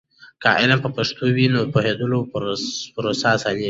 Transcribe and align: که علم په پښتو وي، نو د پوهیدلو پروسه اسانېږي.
که 0.41 0.49
علم 0.61 0.79
په 0.85 0.89
پښتو 0.97 1.25
وي، 1.35 1.45
نو 1.53 1.59
د 1.63 1.67
پوهیدلو 1.73 2.19
پروسه 2.95 3.27
اسانېږي. 3.35 3.59